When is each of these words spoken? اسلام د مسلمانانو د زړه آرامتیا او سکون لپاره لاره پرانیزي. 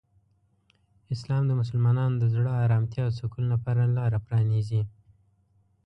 اسلام 1.15 1.43
د 1.47 1.51
مسلمانانو 1.61 2.15
د 2.19 2.23
زړه 2.33 2.51
آرامتیا 2.65 3.01
او 3.07 3.13
سکون 3.19 3.45
لپاره 3.53 3.93
لاره 3.97 4.19
پرانیزي. 4.25 4.81